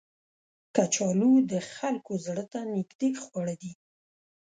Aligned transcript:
کچالو 0.75 1.33
د 1.51 1.53
خلکو 1.75 2.13
زړه 2.25 2.43
ته 2.51 2.59
نیژدې 2.73 3.09
خواړه 3.23 3.55
دي 3.61 3.73